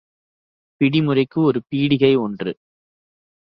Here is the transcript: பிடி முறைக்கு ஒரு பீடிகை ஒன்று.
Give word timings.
பிடி 0.81 1.01
முறைக்கு 1.01 1.41
ஒரு 1.41 1.61
பீடிகை 1.69 2.13
ஒன்று. 2.17 2.51